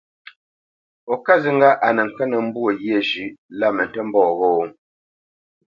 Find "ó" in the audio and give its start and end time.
1.13-1.15